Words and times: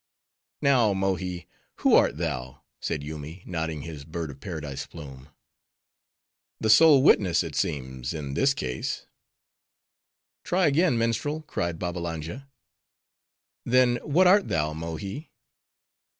"Now, 0.63 0.93
Mohi, 0.95 1.47
who 1.81 1.93
art 1.93 2.17
thou?" 2.17 2.63
said 2.81 3.03
Yoomy, 3.03 3.43
nodding 3.45 3.83
his 3.83 4.03
bird 4.03 4.31
of 4.31 4.39
paradise 4.39 4.87
plume. 4.87 5.29
"The 6.59 6.71
sole 6.71 7.03
witness, 7.03 7.43
it 7.43 7.53
seems, 7.53 8.11
in 8.11 8.33
this 8.33 8.55
case." 8.55 9.05
"Try 10.43 10.65
again 10.65 10.97
minstrel," 10.97 11.43
cried 11.43 11.77
Babbalanja. 11.77 12.49
"Then, 13.63 13.97
what 13.97 14.25
art 14.25 14.47
thou, 14.47 14.73
Mohi?" 14.73 15.29